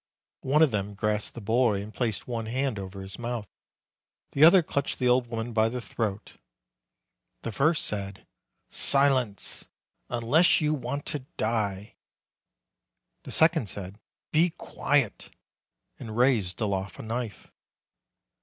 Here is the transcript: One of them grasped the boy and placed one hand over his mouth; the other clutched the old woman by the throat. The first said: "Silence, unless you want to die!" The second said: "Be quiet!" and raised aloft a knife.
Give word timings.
One 0.41 0.63
of 0.63 0.71
them 0.71 0.95
grasped 0.95 1.35
the 1.35 1.41
boy 1.41 1.79
and 1.83 1.93
placed 1.93 2.27
one 2.27 2.47
hand 2.47 2.79
over 2.79 3.01
his 3.01 3.19
mouth; 3.19 3.47
the 4.31 4.43
other 4.43 4.63
clutched 4.63 4.97
the 4.97 5.07
old 5.07 5.27
woman 5.27 5.53
by 5.53 5.69
the 5.69 5.79
throat. 5.79 6.39
The 7.43 7.51
first 7.51 7.85
said: 7.85 8.25
"Silence, 8.67 9.67
unless 10.09 10.59
you 10.59 10.73
want 10.73 11.05
to 11.05 11.19
die!" 11.37 11.97
The 13.25 13.31
second 13.31 13.69
said: 13.69 13.99
"Be 14.31 14.49
quiet!" 14.49 15.29
and 15.99 16.17
raised 16.17 16.59
aloft 16.61 16.97
a 16.97 17.03
knife. 17.03 17.51